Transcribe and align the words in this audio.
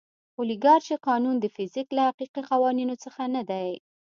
اولیګارشي 0.39 0.95
قانون 1.07 1.35
د 1.39 1.45
فزیک 1.55 1.87
له 1.95 2.01
حقیقي 2.09 2.41
قوانینو 2.51 2.95
څخه 3.03 3.21
نه 3.35 3.41
دی. 3.49 3.69